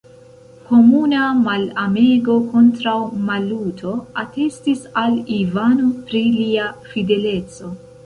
[0.69, 2.97] Komuna malamego kontraŭ
[3.29, 7.77] Maluto atestis al Ivano pri lia fideleco.